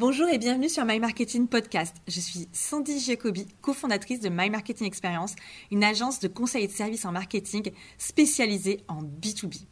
[0.00, 1.94] Bonjour et bienvenue sur My Marketing Podcast.
[2.08, 5.34] Je suis Sandy Jacobi, cofondatrice de My Marketing Experience,
[5.70, 9.66] une agence de conseil et de services en marketing spécialisée en B2B.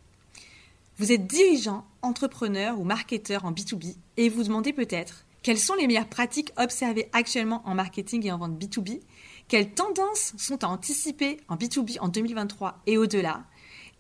[0.99, 5.87] Vous êtes dirigeant, entrepreneur ou marketeur en B2B et vous demandez peut-être quelles sont les
[5.87, 9.01] meilleures pratiques observées actuellement en marketing et en vente B2B
[9.49, 13.47] Quelles tendances sont à anticiper en B2B en 2023 et au-delà?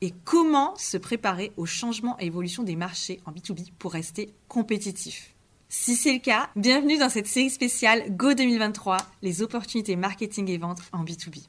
[0.02, 5.34] Et comment se préparer aux changements et évolutions des marchés en B2B pour rester compétitif?
[5.71, 10.57] Si c'est le cas, bienvenue dans cette série spéciale Go 2023, les opportunités marketing et
[10.57, 11.46] vente en B2B.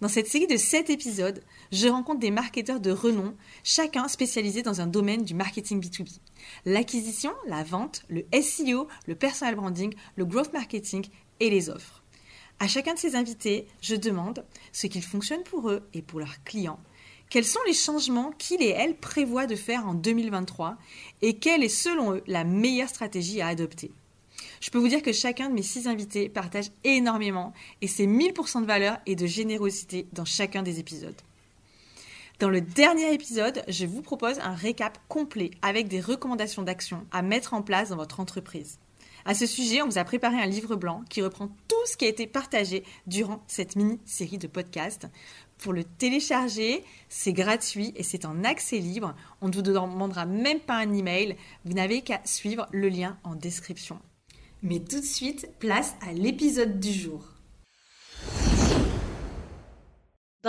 [0.00, 4.80] Dans cette série de 7 épisodes, je rencontre des marketeurs de renom, chacun spécialisé dans
[4.80, 6.18] un domaine du marketing B2B.
[6.64, 11.06] L'acquisition, la vente, le SEO, le personal branding, le growth marketing
[11.40, 12.02] et les offres.
[12.60, 16.42] À chacun de ces invités, je demande ce qu'il fonctionne pour eux et pour leurs
[16.42, 16.80] clients
[17.30, 20.76] quels sont les changements qu'ils et elles prévoient de faire en 2023
[21.22, 23.92] et quelle est selon eux la meilleure stratégie à adopter?
[24.60, 28.62] Je peux vous dire que chacun de mes six invités partage énormément et c'est 1000%
[28.62, 31.20] de valeur et de générosité dans chacun des épisodes.
[32.38, 37.20] Dans le dernier épisode, je vous propose un récap complet avec des recommandations d'action à
[37.22, 38.78] mettre en place dans votre entreprise.
[39.28, 42.06] À ce sujet, on vous a préparé un livre blanc qui reprend tout ce qui
[42.06, 45.06] a été partagé durant cette mini-série de podcasts.
[45.58, 49.14] Pour le télécharger, c'est gratuit et c'est en accès libre.
[49.42, 51.36] On ne vous demandera même pas un email.
[51.66, 53.98] Vous n'avez qu'à suivre le lien en description.
[54.62, 57.22] Mais tout de suite, place à l'épisode du jour.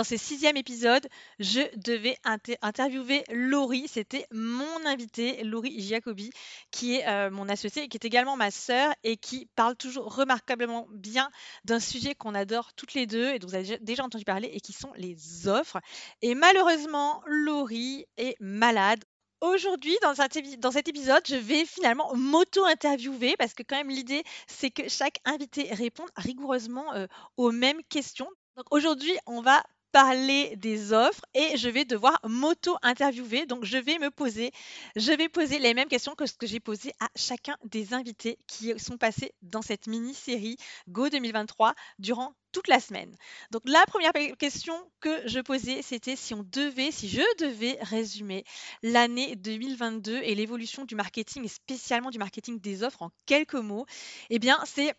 [0.00, 1.06] Dans ce sixième épisode,
[1.40, 2.16] je devais
[2.62, 3.86] interviewer Laurie.
[3.86, 6.30] C'était mon invité, Laurie Jacobi,
[6.70, 10.86] qui est euh, mon associée qui est également ma sœur et qui parle toujours remarquablement
[10.90, 11.28] bien
[11.66, 14.60] d'un sujet qu'on adore toutes les deux et dont vous avez déjà entendu parler et
[14.60, 15.78] qui sont les offres.
[16.22, 19.04] Et malheureusement, Laurie est malade.
[19.42, 24.70] Aujourd'hui, dans, dans, cet épisode, je vais finalement m'auto-interviewer parce que quand même l'idée, c'est
[24.70, 27.06] que chaque invité réponde rigoureusement euh,
[27.36, 28.30] aux mêmes questions.
[28.56, 33.46] Donc aujourd'hui, on va parler des offres et je vais devoir m'auto-interviewer.
[33.46, 34.52] Donc, je vais me poser,
[34.96, 38.38] je vais poser les mêmes questions que ce que j'ai posé à chacun des invités
[38.46, 40.56] qui sont passés dans cette mini-série
[40.88, 43.14] Go 2023 durant toute la semaine.
[43.50, 48.44] Donc, la première question que je posais, c'était si on devait, si je devais résumer
[48.82, 53.86] l'année 2022 et l'évolution du marketing et spécialement du marketing des offres en quelques mots,
[54.30, 54.94] eh bien, c'est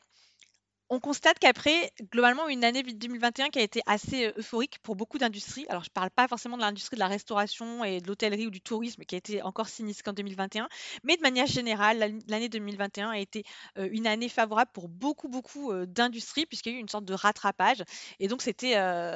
[0.92, 5.18] on constate qu'après, globalement, une année 2021 qui a été assez euh, euphorique pour beaucoup
[5.18, 5.66] d'industries.
[5.70, 8.50] Alors, je ne parle pas forcément de l'industrie de la restauration et de l'hôtellerie ou
[8.50, 10.68] du tourisme qui a été encore sinistre qu'en 2021,
[11.06, 13.46] mais de manière générale, l'année 2021 a été
[13.78, 17.06] euh, une année favorable pour beaucoup, beaucoup euh, d'industries puisqu'il y a eu une sorte
[17.06, 17.84] de rattrapage.
[18.20, 18.76] Et donc, c'était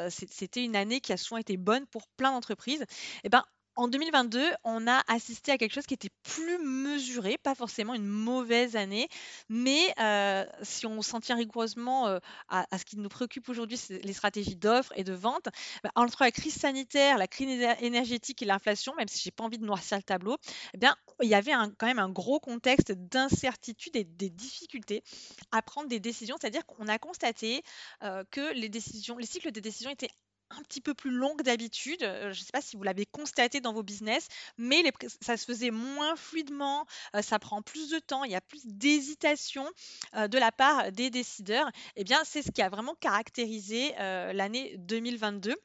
[0.10, 2.82] c'était une année qui a souvent été bonne pour plein d'entreprises.
[2.82, 3.44] Et eh ben,
[3.76, 8.06] en 2022, on a assisté à quelque chose qui était plus mesuré, pas forcément une
[8.06, 9.10] mauvaise année,
[9.50, 14.04] mais euh, si on s'en tient rigoureusement euh, à, ce qui nous préoccupe aujourd'hui, c'est
[14.04, 15.50] les stratégies d'offres et de vente,
[15.84, 19.58] bah, entre la crise sanitaire, la crise énergétique et l'inflation, même si j'ai pas envie
[19.58, 20.38] de noircir le tableau,
[20.74, 25.04] eh bien, il y avait quand même un gros contexte d'incertitude et des difficultés
[25.52, 27.62] à prendre des décisions, c'est-à-dire qu'on a constaté
[28.04, 30.10] euh, que les décisions, les cycles de décision étaient
[30.58, 32.00] un petit peu plus longue d'habitude.
[32.02, 34.28] je ne sais pas si vous l'avez constaté dans vos business,
[34.58, 34.84] mais
[35.22, 36.86] ça se faisait moins fluidement,
[37.22, 39.66] ça prend plus de temps, il y a plus d'hésitation
[40.14, 41.70] de la part des décideurs.
[41.96, 45.56] Eh bien, c'est ce qui a vraiment caractérisé l'année 2022.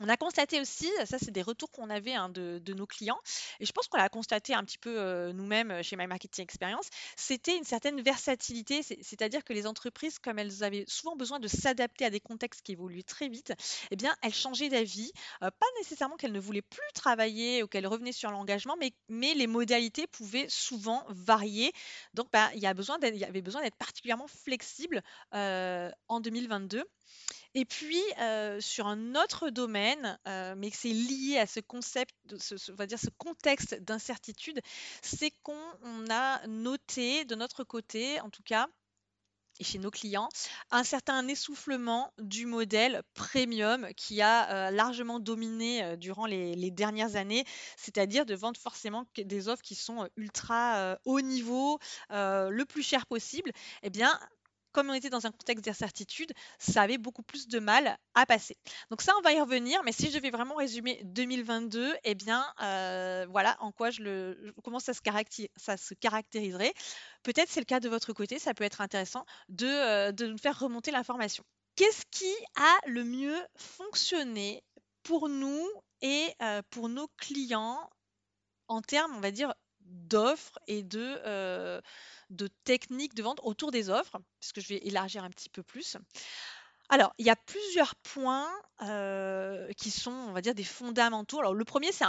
[0.00, 3.20] On a constaté aussi, ça c'est des retours qu'on avait hein, de, nos clients,
[3.60, 7.56] et je pense qu'on l'a constaté un petit peu nous-mêmes chez My Marketing Experience, c'était
[7.56, 12.10] une certaine versatilité, c'est-à-dire que les entreprises, comme elles avaient souvent besoin de s'adapter à
[12.10, 13.52] des contextes qui évoluaient très vite,
[13.92, 18.12] eh bien elles changeaient d'avis, pas nécessairement qu'elles ne voulaient plus travailler ou qu'elles revenaient
[18.12, 21.72] sur l'engagement, mais, mais, les modalités pouvaient souvent varier.
[22.14, 26.84] Donc bah, il y avait besoin d'être particulièrement flexible en 2022.
[27.54, 28.02] Et puis,
[28.60, 30.18] sur un autre domaine,
[30.56, 34.60] mais c'est lié à ce concept, ce, on va dire ce contexte d'incertitude,
[35.02, 35.54] c'est qu'on
[36.10, 38.66] a noté de notre côté, en tout cas,
[39.60, 40.28] et chez nos clients,
[40.72, 47.44] un certain essoufflement du modèle premium qui a largement dominé durant les, dernières années,
[47.76, 51.78] c'est-à-dire de vendre forcément des offres qui sont ultra haut niveau,
[52.10, 53.52] le plus cher possible.
[53.84, 54.18] Eh bien,
[54.74, 58.56] comme on était dans un contexte d'incertitude, ça avait beaucoup plus de mal à passer.
[58.90, 62.44] Donc ça, on va y revenir, mais si je vais vraiment résumer 2022, eh bien,
[62.60, 66.74] euh, voilà en quoi je le, comment ça se, caractériserait.
[67.22, 70.38] Peut-être c'est le cas de votre côté, ça peut être intéressant de, euh, de nous
[70.38, 71.44] faire remonter l'information.
[71.76, 74.62] Qu'est-ce qui a le mieux fonctionné
[75.04, 75.66] pour nous
[76.02, 77.88] et euh, pour nos clients
[78.68, 81.80] en termes, on va dire, d'offres et de,
[82.30, 85.96] de techniques de vente autour des offres, puisque je vais élargir un petit peu plus.
[86.90, 88.50] Alors, il y a plusieurs points
[89.76, 91.40] qui sont, on va dire, des fondamentaux.
[91.40, 92.04] Alors, le premier, c'est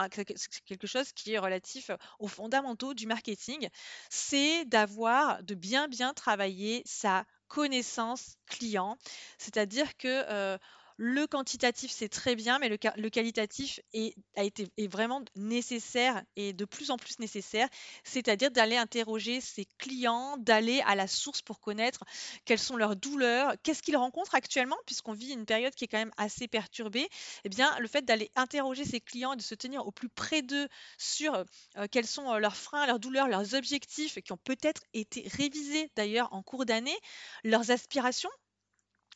[0.65, 3.69] quelque chose qui est relatif aux fondamentaux du marketing.
[4.09, 8.97] C'est d'avoir, de bien, bien travailler sa connaissance client.
[9.37, 10.57] C'est-à-dire que
[10.97, 16.63] le quantitatif, c'est très bien, mais le, qualitatif est, a été, vraiment nécessaire et de
[16.63, 17.67] plus en plus nécessaire,
[18.03, 22.05] c'est-à-dire d'aller interroger ses clients, d'aller à la source pour connaître
[22.45, 25.97] quelles sont leurs douleurs, qu'est-ce qu'ils rencontrent actuellement, puisqu'on vit une période qui est quand
[25.97, 27.09] même assez perturbée.
[27.43, 30.41] Eh bien, le fait d'aller interroger ses clients et de se tenir au plus près
[30.41, 31.35] d'eux sur
[31.77, 35.91] euh, quels sont euh, leurs freins, leurs douleurs, leurs objectifs, qui ont peut-être été révisés
[35.97, 36.97] d'ailleurs en cours d'année,
[37.43, 38.29] leurs aspirations,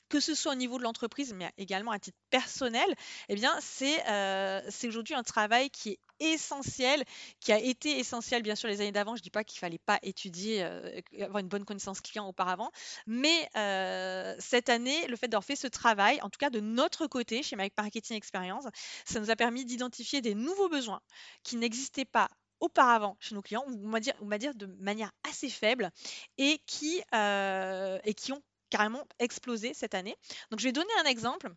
[0.09, 2.93] que ce soit au niveau de l'entreprise, mais également à titre personnel,
[3.29, 7.03] eh bien, c'est euh, aujourd'hui un travail qui est essentiel,
[7.39, 9.15] qui a été essentiel bien sûr les années d'avant.
[9.15, 12.27] Je ne dis pas qu'il ne fallait pas étudier, euh, avoir une bonne connaissance client
[12.27, 12.71] auparavant,
[13.07, 17.07] mais euh, cette année, le fait d'avoir fait ce travail, en tout cas de notre
[17.07, 18.65] côté chez Marketing Experience,
[19.05, 21.01] ça nous a permis d'identifier des nouveaux besoins
[21.43, 22.29] qui n'existaient pas
[22.59, 25.91] auparavant chez nos clients, on va dire, dire de manière assez faible,
[26.37, 30.15] et qui, et qui ont carrément explosé cette année.
[30.51, 31.49] Donc je vais donner un exemple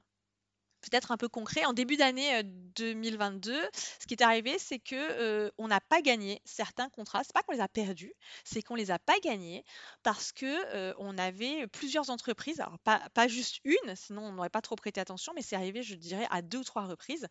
[0.82, 1.64] peut-être un peu concret.
[1.64, 2.42] En début d'année
[2.76, 3.54] 2022,
[4.00, 7.22] ce qui est arrivé, c'est que on n'a pas gagné certains contrats.
[7.24, 8.12] C'est pas qu'on les a perdus,
[8.44, 9.64] c'est qu'on les a pas gagnés
[10.02, 14.60] parce que on avait plusieurs entreprises, alors pas, pas juste une, sinon on n'aurait pas
[14.60, 17.26] trop prêté attention, mais c'est arrivé, je dirais, à deux ou trois reprises,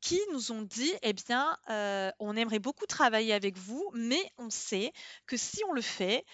[0.00, 1.56] qui nous ont dit, eh bien,
[2.18, 4.92] on aimerait beaucoup travailler avec vous, mais on sait
[5.26, 6.24] que si on le fait,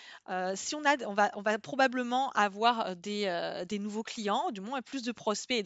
[0.54, 4.82] si on a, on va, on va probablement avoir des, des nouveaux clients, du moins
[4.82, 5.64] plus de prospects,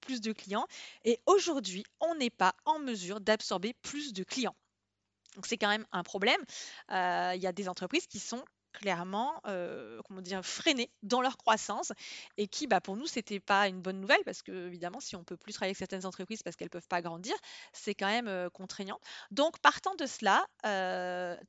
[0.00, 0.66] plus de clients.
[1.04, 4.56] Et aujourd'hui, on n'est pas en mesure d'absorber plus de clients.
[5.36, 6.40] Donc c'est quand même un problème.
[6.90, 11.36] Euh, il y a des entreprises qui sont clairement euh, comment dire freinées dans leur
[11.36, 11.92] croissance
[12.36, 15.24] et qui bah, pour nous c'était pas une bonne nouvelle parce que évidemment si on
[15.24, 17.34] peut plus travailler avec certaines entreprises parce qu'elles peuvent pas grandir
[17.72, 19.00] c'est quand même euh, contraignant
[19.32, 20.46] donc partant de cela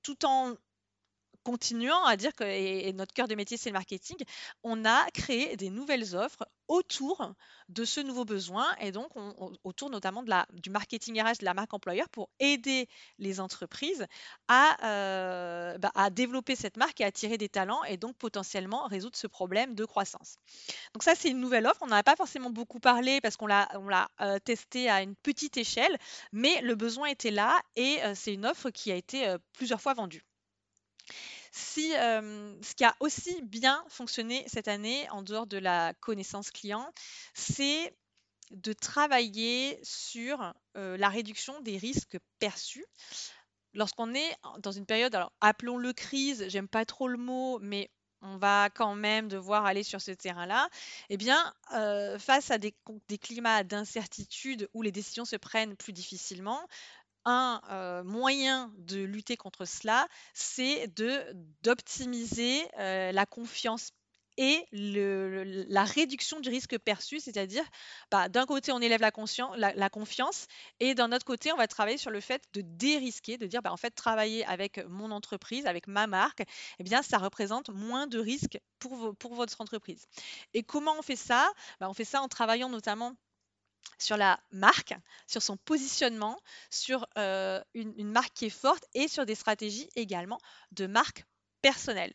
[0.01, 0.55] tout en
[1.43, 4.17] continuant à dire que notre cœur de métier, c'est le marketing,
[4.63, 7.33] on a créé des nouvelles offres autour
[7.67, 9.09] de ce nouveau besoin et donc
[9.65, 12.87] autour notamment de la, du marketing RH de la marque employeur pour aider
[13.19, 14.07] les entreprises
[14.47, 19.17] à, euh, bah, à développer cette marque et attirer des talents et donc potentiellement résoudre
[19.17, 20.37] ce problème de croissance.
[20.93, 21.81] Donc ça, c'est une nouvelle offre.
[21.81, 23.67] On n'en a pas forcément beaucoup parlé parce qu'on l'a,
[24.21, 25.97] euh, testé à une petite échelle,
[26.31, 29.93] mais le besoin était là et euh, c'est une offre qui a été plusieurs fois
[29.93, 30.23] vendue.
[31.51, 36.91] Si, ce qui a aussi bien fonctionné cette année, en dehors de la connaissance client,
[37.33, 37.95] c'est
[38.51, 42.85] de travailler sur la réduction des risques perçus.
[43.73, 47.89] Lorsqu'on est dans une période, alors appelons-le crise, j'aime pas trop le mot, mais
[48.21, 50.69] on va quand même devoir aller sur ce terrain-là,
[51.09, 51.53] eh bien,
[52.19, 52.73] face à des
[53.19, 56.67] climats d'incertitude où les décisions se prennent plus difficilement,
[57.25, 60.91] un moyen de lutter contre cela, c'est
[61.61, 63.91] d'optimiser la confiance
[64.37, 67.63] et la réduction du risque perçu, c'est-à-dire
[68.09, 70.47] bah, d'un côté on élève la, confiance
[70.79, 73.71] et d'un autre côté on va travailler sur le fait de dérisquer, de dire bah,
[73.71, 76.43] en fait travailler avec mon entreprise, avec ma marque,
[76.79, 80.07] eh bien ça représente moins de risques pour, pour votre entreprise.
[80.53, 81.51] Et comment on fait ça?
[81.79, 83.15] Bah, On fait ça en travaillant notamment
[83.97, 84.93] sur la marque,
[85.27, 90.39] sur son positionnement, sur euh, une, marque qui est forte et sur des stratégies également
[90.71, 91.25] de marque
[91.61, 92.13] personnelle.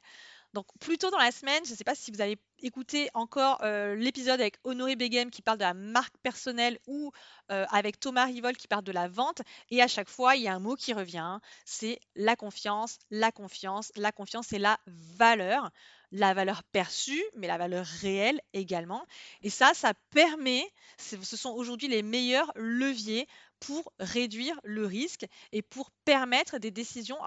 [0.52, 3.58] Donc plus tôt dans la semaine, je ne sais pas si vous avez écouté encore
[3.62, 7.12] euh, l'épisode avec Honoré Begem qui parle de la marque personnelle ou
[7.52, 9.42] euh, avec Thomas Rivol qui parle de la vente.
[9.70, 13.32] Et à chaque fois, il y a un mot qui revient, c'est la confiance, la
[13.32, 15.70] confiance, la confiance et la valeur
[16.12, 19.06] la valeur perçue, mais la valeur réelle également.
[19.42, 20.64] Et ça, ça permet,
[20.98, 23.26] ce sont aujourd'hui les meilleurs leviers
[23.60, 27.18] pour réduire le risque et pour permettre des décisions,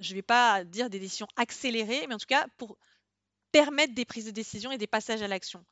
[0.00, 2.76] je ne vais pas dire des décisions accélérées, mais en tout cas pour
[3.52, 5.64] permettre des prises de décision et des passages à l'action.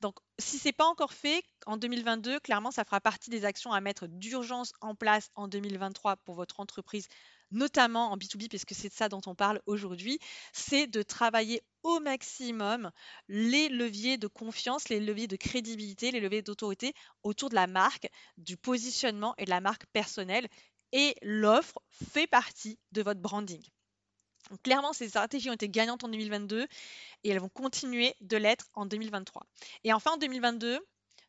[0.00, 3.72] Donc, si ce n'est pas encore fait, en 2022, clairement, ça fera partie des actions
[3.72, 7.08] à mettre d'urgence en place en 2023 pour votre entreprise
[7.52, 10.18] notamment en B2B, puisque c'est de ça dont on parle aujourd'hui,
[10.52, 12.90] c'est de travailler au maximum
[13.28, 18.08] les leviers de confiance, les leviers de crédibilité, les leviers d'autorité autour de la marque,
[18.38, 20.48] du positionnement et de la marque personnelle.
[20.92, 23.62] Et l'offre fait partie de votre branding.
[24.62, 26.66] clairement, ces stratégies ont été gagnantes en 2022
[27.24, 29.46] et elles vont continuer de l'être en 2023.
[29.84, 30.80] Et enfin, en 2022,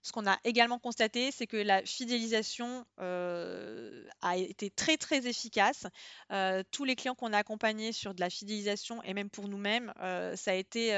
[0.03, 5.87] Ce qu'on a également constaté, c'est que la fidélisation euh, a été très très efficace.
[6.31, 9.93] Euh, tous les clients qu'on a accompagnés sur de la fidélisation et même pour nous-mêmes,
[10.01, 10.89] euh, ça, a été,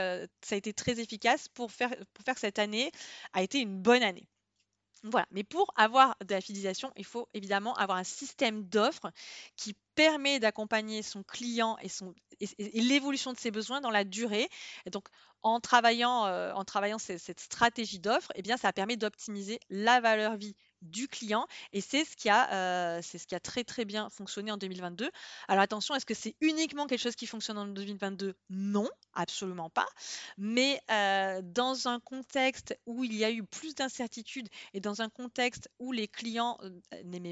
[0.42, 2.92] ça a été très efficace pour faire, pour faire que cette année
[3.34, 4.28] a été une bonne année.
[5.08, 9.12] Voilà, mais pour avoir de la fidélisation, il faut évidemment avoir un système d'offres
[9.56, 14.50] qui permet d'accompagner son client et, l'évolution de ses besoins dans la durée.
[14.88, 15.08] Et donc,
[15.44, 16.54] en travaillant, euh,
[16.98, 22.16] cette stratégie d'offre, eh ça permet d'optimiser la valeur vie du client et c'est ce
[22.16, 25.10] qui a euh, ce qui a très très bien fonctionné en 2022.
[25.48, 29.88] Alors attention, est-ce que c'est uniquement quelque chose qui fonctionne en 2022 Non, absolument pas.
[30.38, 35.10] Mais euh, dans un contexte où il y a eu plus d'incertitudes et dans un
[35.10, 36.58] contexte où les clients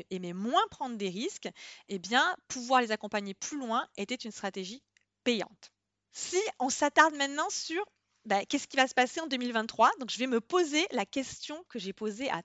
[0.09, 1.49] aimaient, moins prendre des risques,
[1.89, 4.83] eh bien pouvoir les accompagner plus loin était une stratégie
[5.23, 5.71] payante.
[6.11, 7.83] Si on s'attarde maintenant sur
[8.25, 11.61] bah, qu'est-ce qui va se passer en 2023, donc je vais me poser la question
[11.67, 12.41] que j'ai posée à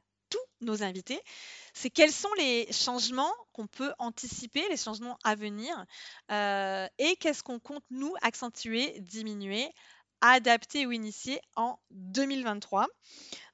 [0.61, 1.21] nos invités,
[1.73, 5.85] c'est quels sont les changements qu'on peut anticiper, les changements à venir,
[6.31, 9.69] euh, et qu'est-ce qu'on compte nous accentuer, diminuer,
[10.21, 12.87] adapter ou initier en 2023.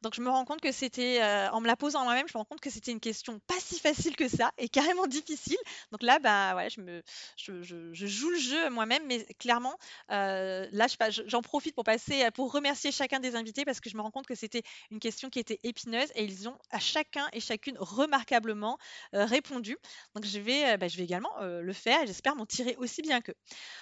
[0.05, 2.39] Donc je me rends compte que c'était, euh, en me la posant moi-même, je me
[2.39, 5.57] rends compte que c'était une question pas si facile que ça et carrément difficile.
[5.93, 9.79] Donc là, bah ouais, je joue le jeu moi-même, mais clairement,
[10.11, 10.87] euh, là,
[11.27, 14.27] j'en profite pour passer, pour remercier chacun des invités parce que je me rends compte
[14.27, 18.77] que c'était une question qui était épineuse et ils ont à chacun et chacune remarquablement
[19.15, 19.79] euh, répondu.
[20.15, 23.23] Donc je vais, bah, je vais également le faire et j'espère m'en tirer aussi bien
[23.23, 23.35] qu'eux.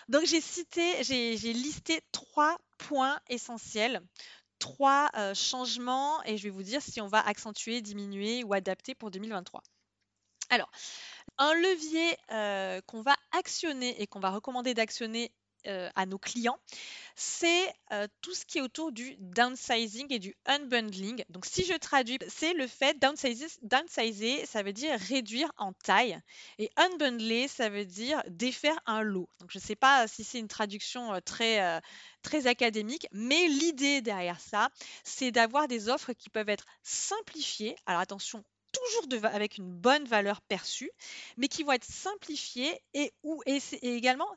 [0.09, 4.01] Donc j'ai cité, j'ai listé trois points essentiels
[4.59, 8.95] trois euh, changements et je vais vous dire si on va accentuer, diminuer ou adapter
[8.95, 9.61] pour 2023.
[10.51, 10.71] Alors,
[11.39, 15.33] un levier euh, qu'on va actionner et qu'on va recommander d'actionner
[15.67, 16.59] euh, à nos clients,
[17.15, 17.73] c'est
[18.23, 21.25] tout ce qui est autour du downsizing et du unbundling.
[21.29, 26.19] Donc si je traduis, c'est le fait downsizer, downsizer, ça veut dire réduire en taille
[26.59, 29.29] et unbundler, ça veut dire défaire un lot.
[29.41, 31.83] Donc je ne sais pas si c'est une traduction très
[32.23, 34.71] très académique, mais l'idée derrière ça,
[35.05, 37.77] c'est d'avoir des offres qui peuvent être simplifiées.
[37.85, 38.43] Alors attention,
[38.73, 40.91] toujours avec une bonne valeur perçue,
[41.37, 44.29] mais qui vont être simplifiées et, ou, et, également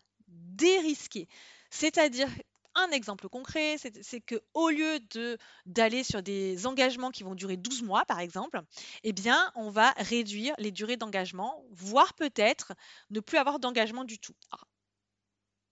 [0.56, 1.28] dérisquées.
[1.70, 2.30] C'est-à-dire
[2.76, 7.58] un exemple concret, c'est que au lieu de d'aller sur des engagements qui vont durer
[7.58, 8.62] 12 mois, par exemple,
[9.04, 9.14] eh
[9.56, 12.74] on va réduire les durées d'engagement, voire peut-être
[13.12, 14.36] ne plus avoir d'engagement du tout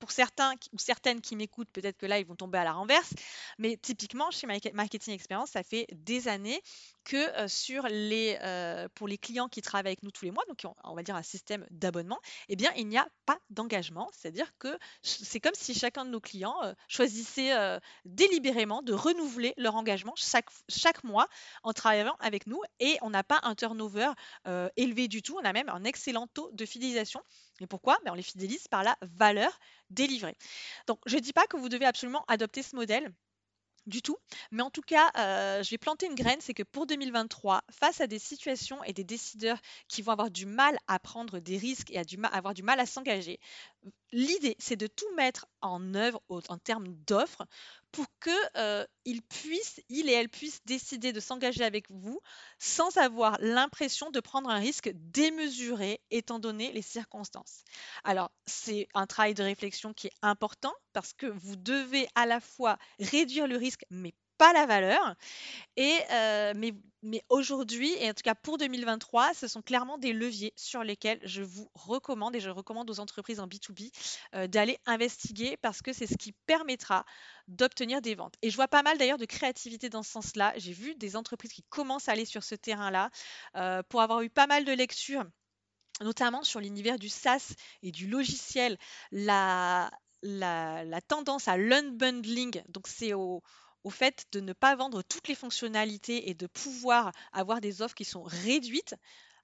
[0.04, 3.14] pour certains ou certaines qui m'écoutent, peut-être que là, ils vont tomber à la renverse.
[3.58, 6.62] Mais typiquement, chez Marketing Experience, ça fait des années
[7.06, 7.48] que euh,
[8.44, 11.16] euh, pour les clients qui travaillent avec nous tous les mois, donc on va dire
[11.16, 12.20] un système d'abonnement,
[12.50, 14.10] eh bien, il n'y a pas d'engagement.
[14.12, 17.52] C'est-à-dire que c'est comme si chacun de nos clients euh, choisissait
[18.04, 21.30] délibérément de renouveler leur engagement chaque, chaque mois
[21.64, 24.12] en travaillant avec nous et on n'a pas un turnover
[24.76, 25.38] élevé du tout.
[25.42, 27.22] On a même un excellent taux de fidélisation.
[27.60, 27.98] Et pourquoi?
[28.04, 30.36] Ben, On les fidélise par la valeur délivrée.
[30.88, 33.14] Donc, je ne dis pas que vous devez absolument adopter ce modèle
[33.86, 34.18] du tout.
[34.52, 38.02] Mais en tout cas, euh, je vais planter une graine, c'est que pour 2023, face
[38.02, 41.92] à des situations et des décideurs qui vont avoir du mal à prendre des risques
[41.92, 43.40] et à avoir du mal à s'engager,
[44.12, 47.46] l'idée, c'est de tout mettre en œuvre en termes d'offres
[47.94, 52.20] pour que euh, il puisse, il et elle puissent décider de s'engager avec vous
[52.60, 57.64] sans avoir l'impression de prendre un risque démesuré étant donné les circonstances.
[58.04, 62.40] Alors, c'est un travail de réflexion qui est important parce que vous devez à la
[62.40, 65.16] fois réduire le risque mais pas la valeur.
[65.78, 65.98] Et,
[66.56, 66.74] mais,
[67.04, 71.20] mais aujourd'hui, et en tout cas pour 2023, ce sont clairement des leviers sur lesquels
[71.24, 73.92] je vous recommande et je recommande aux entreprises en B2B
[74.36, 77.06] euh, d'aller investiguer parce que c'est ce qui permettra
[77.50, 78.36] d'obtenir des ventes.
[78.42, 80.54] Et je vois pas mal d'ailleurs de créativité dans ce sens-là.
[80.56, 83.10] J'ai vu des entreprises qui commencent à aller sur ce terrain-là
[83.90, 85.26] pour avoir eu pas mal de lectures
[86.02, 88.78] notamment sur l'univers du SaaS et du logiciel,
[89.12, 89.92] la,
[90.24, 93.44] la, la tendance à l'unbundling, donc c'est au,
[93.84, 97.96] au fait de ne pas vendre toutes les fonctionnalités et de pouvoir avoir des offres
[97.96, 98.96] qui sont réduites.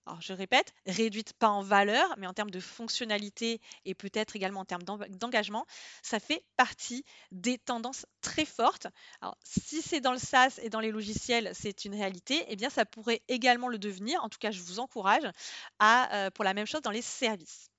[0.06, 4.62] Alors je répète, réduites pas en valeur, mais en termes de fonctionnalité et peut-être également
[4.62, 5.68] en termes d'engagement,
[6.02, 8.88] ça fait partie des tendances très fortes.
[9.22, 12.72] Alors si c'est dans le SaaS et dans les logiciels, c'est une réalité, eh bien
[12.72, 14.24] ça pourrait également le devenir.
[14.24, 15.30] En tout cas, je vous encourage
[15.78, 17.70] à euh, pour la même chose dans les services.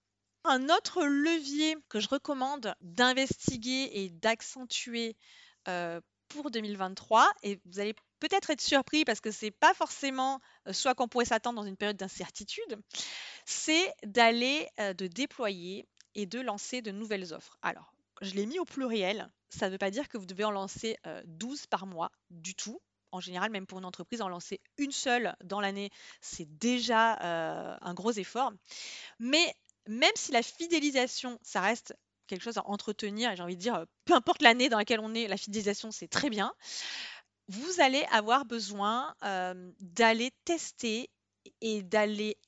[0.45, 5.17] Un autre levier que je recommande d'investiguer et d'accentuer
[5.69, 10.72] euh, pour 2023 et vous allez peut-être être surpris parce que c'est pas forcément euh,
[10.72, 12.78] soit qu'on pourrait s'attendre dans une période d'incertitude,
[13.44, 17.58] c'est d'aller euh, de déployer et de lancer de nouvelles offres.
[17.62, 20.50] Alors, je l'ai mis au pluriel, ça ne veut pas dire que vous devez en
[20.50, 20.96] lancer
[21.26, 22.80] 12 euh, par mois du tout.
[23.12, 27.18] en général, même pour une entreprise, en lancer une seule dans l'année, c'est déjà
[27.80, 28.52] un gros effort.
[29.18, 29.52] Mais
[29.88, 31.94] même si la fidélisation, ça reste
[32.30, 35.14] quelque chose à entretenir, et j'ai envie de dire, peu importe l'année dans laquelle on
[35.14, 36.54] est, la fidélisation, c'est très bien.
[37.49, 39.14] Vous allez avoir besoin
[39.80, 41.10] d'aller tester
[41.60, 42.38] et d'aller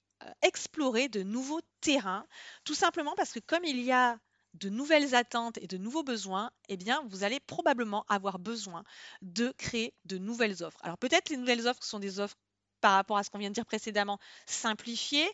[0.40, 2.24] explorer de nouveaux terrains,
[2.64, 4.18] tout simplement parce que comme il y a
[4.54, 8.84] de nouvelles attentes et de nouveaux besoins, eh bien, vous allez probablement avoir besoin
[9.22, 10.78] de créer de nouvelles offres.
[10.82, 12.36] Alors peut-être les nouvelles offres sont des offres
[12.80, 15.28] par rapport à ce qu'on vient de dire précédemment, simplifiées,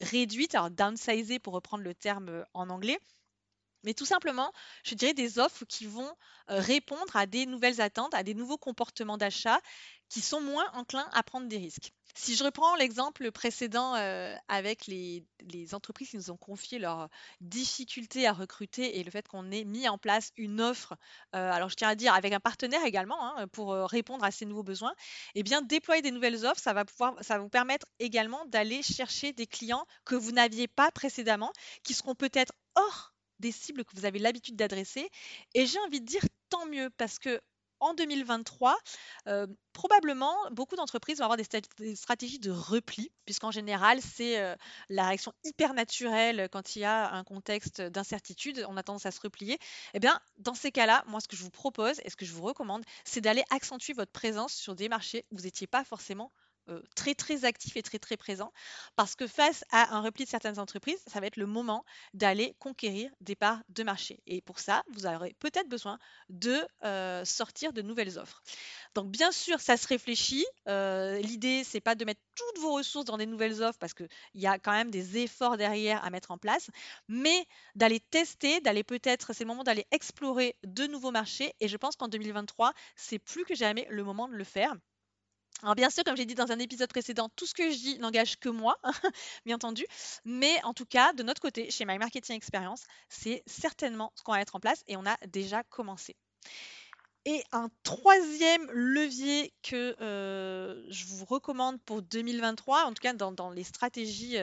[0.00, 2.98] réduites, alors downsizées pour reprendre le terme en anglais,
[3.84, 4.52] mais tout simplement,
[4.84, 6.12] je dirais des offres qui vont
[6.48, 9.60] répondre à des nouvelles attentes, à des nouveaux comportements d'achat
[10.08, 11.92] qui sont moins enclins à prendre des risques.
[12.14, 13.92] Si je reprends l'exemple précédent
[14.48, 15.24] avec les,
[15.72, 17.08] entreprises qui nous ont confié leurs
[17.40, 20.96] difficultés à recruter et le fait qu'on ait mis en place une offre,
[21.32, 24.62] alors je tiens à dire avec un partenaire également hein, pour répondre à ces nouveaux
[24.62, 24.94] besoins,
[25.34, 28.82] eh bien déployer des nouvelles offres, ça va pouvoir, ça va vous permettre également d'aller
[28.82, 31.52] chercher des clients que vous n'aviez pas précédemment,
[31.84, 35.08] qui seront peut-être hors des cibles que vous avez l'habitude d'adresser.
[35.54, 37.40] Et j'ai envie de dire tant mieux parce que
[37.80, 38.76] en 2023,
[39.28, 44.56] euh, probablement, beaucoup d'entreprises vont avoir des, stratégies de repli, puisqu'en général, c'est euh,
[44.88, 49.10] la réaction hyper naturelle quand il y a un contexte d'incertitude, on a tendance à
[49.10, 49.58] se replier.
[49.94, 52.32] Eh bien, dans ces cas-là, moi, ce que je vous propose et ce que je
[52.32, 56.32] vous recommande, c'est d'aller accentuer votre présence sur des marchés où vous n'étiez pas forcément
[56.68, 58.52] euh, très très actif et très très présent
[58.96, 61.84] parce que face à un repli de certaines entreprises, ça va être le moment
[62.14, 64.20] d'aller conquérir des parts de marché.
[64.26, 65.98] Et pour ça, vous aurez peut-être besoin
[66.28, 68.42] de euh, sortir de nouvelles offres.
[68.94, 70.46] Donc bien sûr, ça se réfléchit.
[70.68, 74.08] Euh, l'idée, c'est pas de mettre toutes vos ressources dans des nouvelles offres parce qu'il
[74.34, 76.70] y a quand même des efforts derrière à mettre en place,
[77.08, 81.52] mais d'aller tester, d'aller peut-être, c'est le moment d'aller explorer de nouveaux marchés.
[81.60, 84.74] Et je pense qu'en 2023, c'est plus que jamais le moment de le faire.
[85.62, 87.98] Alors bien sûr, comme j'ai dit dans un épisode précédent, tout ce que je dis
[87.98, 88.78] n'engage que moi,
[89.44, 89.84] bien entendu.
[90.24, 94.32] Mais en tout cas, de notre côté, chez My Marketing Experience, c'est certainement ce qu'on
[94.32, 96.14] va mettre en place et on a déjà commencé.
[97.30, 99.94] Et un troisième levier que
[100.88, 104.38] je vous recommande pour 2023, en tout cas dans, les stratégies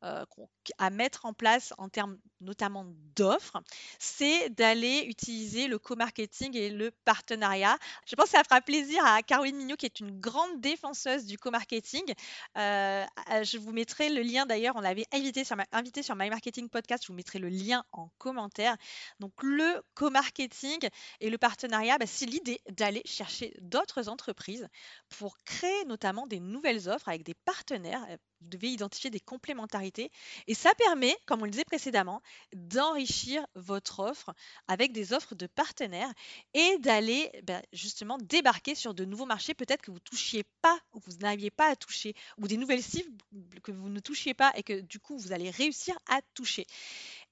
[0.00, 3.60] à mettre en place en termes notamment d'offres,
[3.98, 7.76] c'est d'aller utiliser le co-marketing et le partenariat.
[8.06, 11.36] Je pense que ça fera plaisir à Caroline Mignot, qui est une grande défenseuse du
[11.36, 12.14] co-marketing.
[12.56, 17.02] je vous mettrai le lien d'ailleurs, on l'avait invité sur, invité sur My Marketing Podcast,
[17.02, 18.78] je vous mettrai le lien en commentaire.
[19.18, 20.88] Donc le co-marketing
[21.20, 24.68] et le partenariat, bah, si l'idée d'aller chercher d'autres entreprises
[25.08, 28.06] pour créer notamment des nouvelles offres avec des partenaires.
[28.40, 30.10] Vous devez identifier des complémentarités
[30.46, 32.22] et ça permet, comme on le disait précédemment,
[32.54, 34.34] d'enrichir votre offre
[34.68, 36.12] avec des offres de partenaires
[36.54, 40.78] et d'aller ben, justement débarquer sur de nouveaux marchés peut-être que vous ne touchiez pas
[40.92, 43.16] ou vous n'aviez pas à toucher ou des nouvelles cibles
[43.62, 46.66] que vous ne touchiez pas et que du coup vous allez réussir à toucher.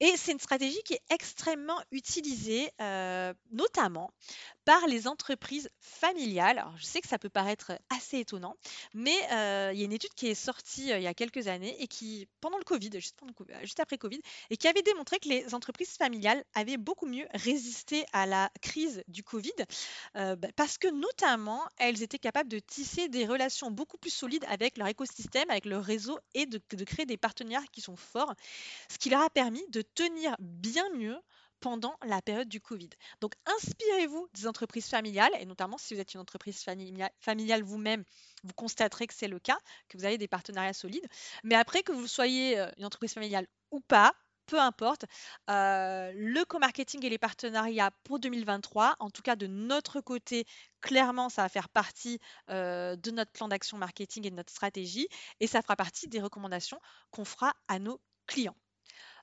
[0.00, 4.12] Et c'est une stratégie qui est extrêmement utilisée, euh, notamment
[4.64, 6.58] par les entreprises familiales.
[6.58, 8.56] Alors, je sais que ça peut paraître assez étonnant,
[8.94, 11.48] mais euh, il y a une étude qui est sortie euh, il y a quelques
[11.48, 13.18] années et qui, pendant le Covid, juste,
[13.62, 18.04] juste, après Covid, et qui avait démontré que les entreprises familiales avaient beaucoup mieux résisté
[18.12, 19.50] à la crise du Covid,
[20.14, 24.78] bah, parce que notamment, elles étaient capables de tisser des relations beaucoup plus solides avec
[24.78, 28.34] leur écosystème, avec leur réseau et de, de créer des partenariats qui sont forts,
[28.90, 31.18] ce qui leur a permis de tenir bien mieux
[31.60, 32.90] pendant la période du Covid.
[33.20, 38.04] Donc, inspirez-vous des entreprises familiales, et notamment si vous êtes une entreprise familiale, vous-même,
[38.44, 41.06] vous constaterez que c'est le cas, que vous avez des partenariats solides.
[41.44, 44.14] Mais après, que vous soyez euh, une entreprise familiale ou pas,
[44.48, 45.04] peu importe,
[45.50, 50.46] euh, le co-marketing et les partenariats pour 2023, en tout cas de notre côté,
[50.80, 52.18] clairement, ça va faire partie
[52.50, 55.08] euh, de notre plan d'action marketing et de notre stratégie,
[55.40, 58.56] et ça fera partie des recommandations qu'on fera à nos clients.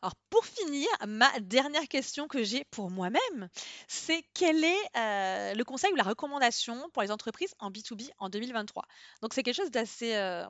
[0.06, 3.50] Alors pour finir, ma dernière question que j'ai pour moi-même,
[3.88, 8.30] c'est quel est euh, le conseil ou la recommandation pour les entreprises en B2B en
[8.30, 8.84] 2023
[9.24, 10.46] Donc c'est quelque chose d'assez, euh,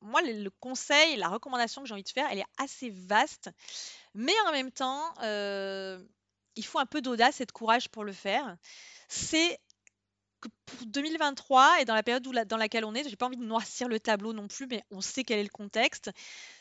[0.00, 3.50] moi le, conseil, la recommandation que j'ai envie de faire, elle est assez vaste,
[4.14, 6.00] mais en même temps, euh,
[6.54, 8.56] il faut un peu d'audace et de courage pour le faire.
[9.08, 9.58] C'est
[10.66, 13.88] pour 2023 et dans la période dans laquelle on est, j'ai pas envie de noircir
[13.88, 16.10] le tableau non plus, mais on sait quel est le contexte.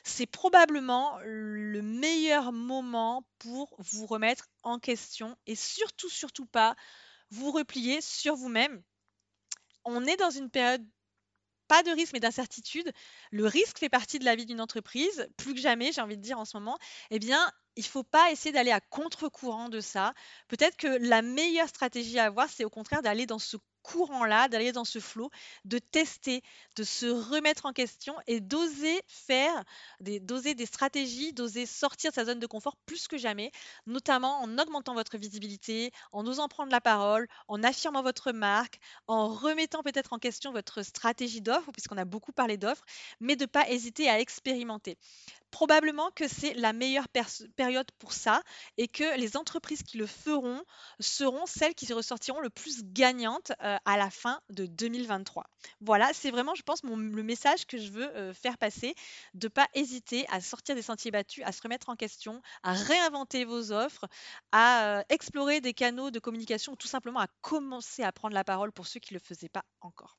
[0.04, 6.76] C'est probablement le meilleur moment pour vous remettre en question et surtout, surtout pas
[7.30, 8.82] vous replier sur vous-même.
[9.86, 10.86] On est dans une période
[11.68, 12.92] pas de risque mais d'incertitude.
[13.32, 16.22] Le risque fait partie de la vie d'une entreprise, plus que jamais, j'ai envie de
[16.22, 16.78] dire en ce moment.
[17.10, 20.14] Eh bien, il ne faut pas essayer d'aller à contre-courant de ça.
[20.48, 24.72] Peut-être que la meilleure stratégie à avoir, c'est au contraire d'aller dans ce courant-là, d'aller
[24.72, 25.30] dans ce flow,
[25.66, 26.42] de tester,
[26.76, 29.64] de se remettre en question et d'oser faire,
[30.00, 33.52] d'oser des stratégies, d'oser sortir de sa zone de confort plus que jamais,
[33.86, 39.28] notamment en augmentant votre visibilité, en osant prendre la parole, en affirmant votre marque, en
[39.28, 42.86] remettant peut-être en question votre stratégie d'offre, puisqu'on a beaucoup parlé d'offres,
[43.20, 44.98] mais de ne pas hésiter à expérimenter.
[45.52, 47.08] Probablement que c'est la meilleure
[47.56, 48.42] période pour ça
[48.78, 50.64] et que les entreprises qui le feront
[51.00, 55.46] seront celles qui ressortiront le plus gagnantes euh, à la fin de 2023.
[55.82, 58.96] Voilà, c'est vraiment, je pense, le message que je veux euh, faire passer,
[59.34, 62.74] de ne pas hésiter à sortir des sentiers battus, à se remettre en question, à
[62.74, 64.06] réinventer vos offres,
[64.52, 68.44] à euh, explorer des canaux de communication ou tout simplement à commencer à prendre la
[68.44, 70.18] parole pour ceux qui ne le faisaient pas encore.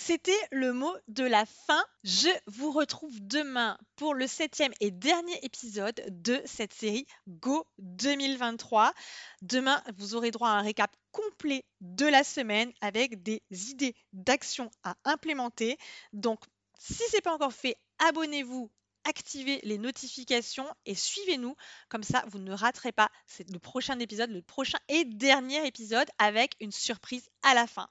[0.00, 1.84] C'était le mot de la fin.
[2.04, 8.94] Je vous retrouve demain pour le septième et dernier épisode de cette série Go 2023.
[9.42, 14.70] Demain, vous aurez droit à un récap complet de la semaine avec des idées d'action
[14.84, 15.76] à implémenter.
[16.12, 16.40] Donc,
[16.78, 18.70] si ce n'est pas encore fait, abonnez-vous
[19.04, 21.56] activez les notifications et suivez-nous.
[21.88, 23.10] Comme ça, vous ne raterez pas
[23.50, 27.88] le prochain épisode, le prochain et dernier épisode avec une surprise à la fin.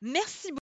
[0.00, 0.58] Merci beaucoup.